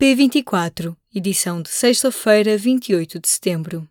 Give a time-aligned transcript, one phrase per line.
[0.00, 3.86] P24, edição de sexta-feira, 28 de setembro.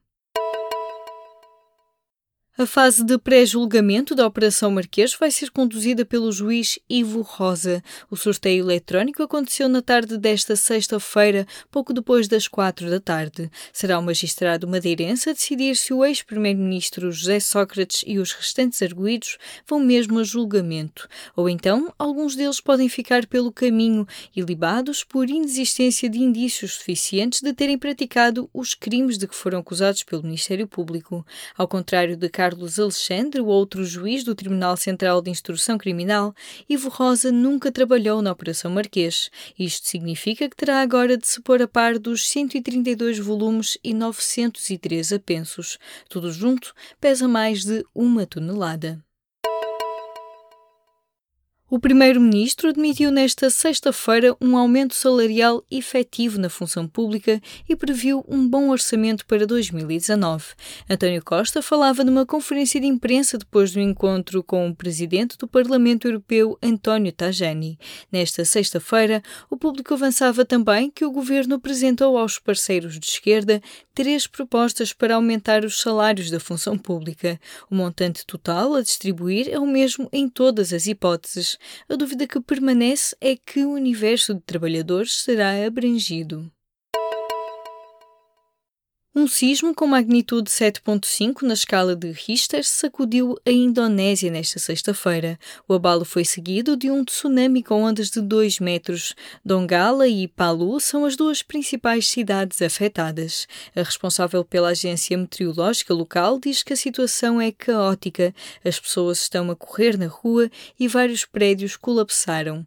[2.62, 7.82] A fase de pré-julgamento da Operação Marquês vai ser conduzida pelo juiz Ivo Rosa.
[8.12, 13.50] O sorteio eletrónico aconteceu na tarde desta sexta-feira, pouco depois das quatro da tarde.
[13.72, 19.38] Será o magistrado madeirense a decidir se o ex-primeiro-ministro José Sócrates e os restantes arguídos
[19.66, 21.08] vão mesmo a julgamento,
[21.38, 27.54] ou então alguns deles podem ficar pelo caminho, ilibados por inexistência de indícios suficientes de
[27.54, 31.26] terem praticado os crimes de que foram acusados pelo Ministério Público.
[31.58, 36.34] Ao contrário de Carlos Carlos Alexandre, o outro juiz do Tribunal Central de Instrução Criminal,
[36.68, 39.30] Ivo Rosa nunca trabalhou na Operação Marquês.
[39.58, 45.14] Isto significa que terá agora de se pôr a par dos 132 volumes e 903
[45.14, 45.78] apensos.
[46.10, 49.00] Tudo junto pesa mais de uma tonelada.
[51.72, 58.50] O primeiro-ministro admitiu nesta sexta-feira um aumento salarial efetivo na função pública e previu um
[58.50, 60.46] bom orçamento para 2019.
[60.90, 66.08] António Costa falava numa conferência de imprensa depois do encontro com o presidente do Parlamento
[66.08, 67.78] Europeu, António Tajani.
[68.12, 73.62] Nesta sexta-feira, o público avançava também que o governo apresentou aos parceiros de esquerda
[73.94, 77.40] três propostas para aumentar os salários da função pública.
[77.70, 82.40] O montante total a distribuir é o mesmo em todas as hipóteses a dúvida que
[82.42, 86.52] permanece é que o universo de trabalhadores será abrangido.
[89.16, 95.40] Um sismo com magnitude 7.5 na escala de Richter sacudiu a Indonésia nesta sexta-feira.
[95.68, 99.16] O abalo foi seguido de um tsunami com ondas de 2 metros.
[99.44, 103.48] Donggala e Palu são as duas principais cidades afetadas.
[103.76, 108.32] A responsável pela agência meteorológica local diz que a situação é caótica.
[108.64, 112.64] As pessoas estão a correr na rua e vários prédios colapsaram.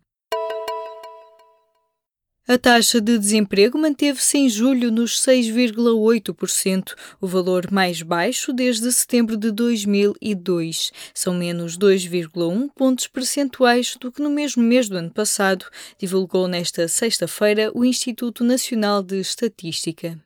[2.47, 9.37] A taxa de desemprego manteve-se em julho nos 6,8%, o valor mais baixo desde setembro
[9.37, 10.91] de 2002.
[11.15, 15.67] São menos 2,1 pontos percentuais do que no mesmo mês do ano passado,
[15.97, 20.21] divulgou nesta sexta-feira o Instituto Nacional de Estatística.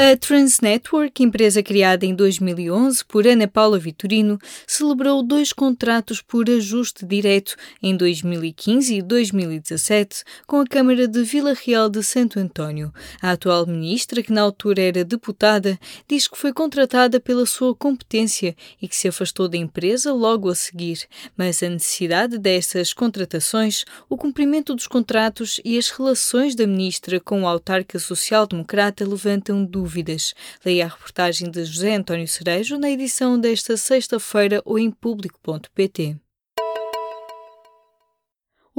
[0.00, 7.04] A Transnetwork, empresa criada em 2011 por Ana Paula Vitorino, celebrou dois contratos por ajuste
[7.04, 12.94] direto em 2015 e 2017 com a Câmara de Vila Real de Santo António.
[13.20, 15.76] A atual ministra, que na altura era deputada,
[16.08, 20.54] diz que foi contratada pela sua competência e que se afastou da empresa logo a
[20.54, 21.08] seguir.
[21.36, 27.42] Mas a necessidade destas contratações, o cumprimento dos contratos e as relações da ministra com
[27.42, 30.34] o autarca social-democrata levantam dúvidas dúvidas.
[30.64, 36.27] Leia a reportagem de José António Cerejo na edição desta sexta-feira ou em público.pt.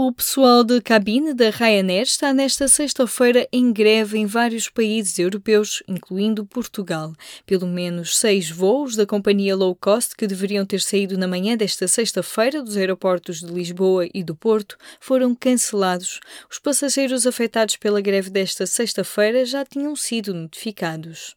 [0.02, 5.84] O pessoal de cabine da Ryanair está nesta sexta-feira em greve em vários países europeus,
[5.90, 7.12] incluindo Portugal.
[7.46, 11.86] Pelo menos seis voos da companhia low cost que deveriam ter saído na manhã desta
[11.86, 16.22] sexta-feira dos aeroportos de Lisboa e do Porto foram cancelados.
[16.50, 21.36] Os passageiros afetados pela greve desta sexta-feira já tinham sido notificados.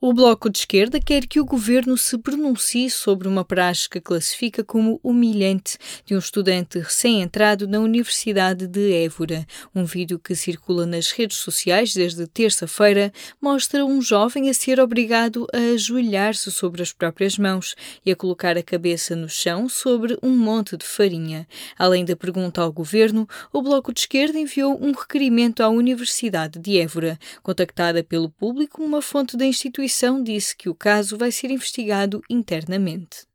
[0.00, 4.62] O Bloco de Esquerda quer que o governo se pronuncie sobre uma praxe que classifica
[4.62, 9.44] como humilhante de um estudante recém-entrado na Universidade de Évora.
[9.74, 15.48] Um vídeo que circula nas redes sociais desde terça-feira mostra um jovem a ser obrigado
[15.52, 17.74] a ajoelhar-se sobre as próprias mãos
[18.06, 21.44] e a colocar a cabeça no chão sobre um monte de farinha.
[21.76, 26.78] Além da pergunta ao governo, o Bloco de Esquerda enviou um requerimento à Universidade de
[26.78, 27.18] Évora.
[27.42, 32.20] Contactada pelo público, uma fonte da instituição instituição disse que o caso vai ser investigado
[32.28, 33.27] internamente.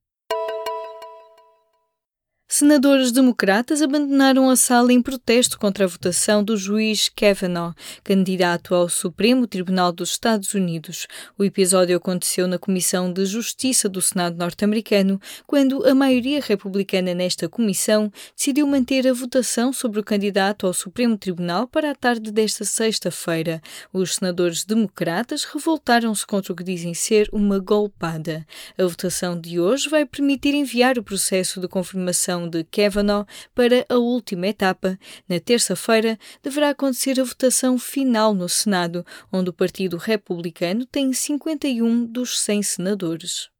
[2.48, 7.74] Senadores democratas abandonaram a sala em protesto contra a votação do juiz Kavanaugh,
[8.04, 11.08] candidato ao Supremo Tribunal dos Estados Unidos.
[11.36, 17.50] O episódio aconteceu na Comissão de Justiça do Senado norte-americano, quando a maioria republicana nesta
[17.50, 22.64] comissão decidiu manter a votação sobre o candidato ao Supremo Tribunal para a tarde desta
[22.66, 23.64] sexta-feira.
[23.92, 28.46] Os senadores democratas revoltaram-se contra o que dizem ser uma golpada.
[28.78, 33.96] A votação de hoje vai permitir enviar o processo de confirmação de Kavanaugh para a
[33.96, 34.98] última etapa.
[35.30, 42.06] Na terça-feira, deverá acontecer a votação final no Senado, onde o Partido Republicano tem 51
[42.06, 43.53] dos 100 senadores.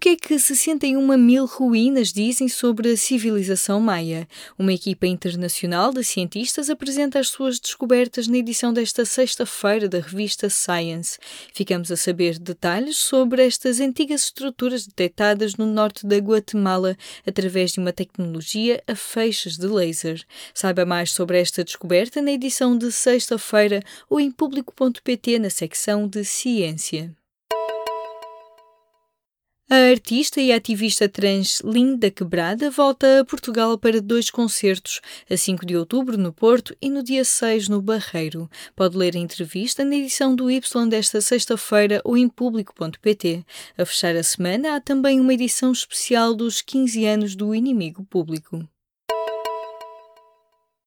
[0.00, 4.28] Que é que 61 mil ruínas dizem sobre a civilização maia?
[4.56, 10.48] Uma equipa internacional de cientistas apresenta as suas descobertas na edição desta sexta-feira da revista
[10.48, 11.18] Science.
[11.52, 16.96] Ficamos a saber detalhes sobre estas antigas estruturas detectadas no norte da Guatemala
[17.26, 20.24] através de uma tecnologia a feixes de laser.
[20.54, 26.24] Saiba mais sobre esta descoberta na edição de sexta-feira ou em público.pt na secção de
[26.24, 27.18] Ciência.
[29.70, 35.66] A artista e ativista trans Linda Quebrada volta a Portugal para dois concertos, a 5
[35.66, 38.48] de outubro no Porto e no dia 6 no Barreiro.
[38.74, 43.44] Pode ler a entrevista na edição do Y desta sexta-feira ou em público.pt.
[43.76, 48.66] A fechar a semana há também uma edição especial dos 15 anos do Inimigo Público.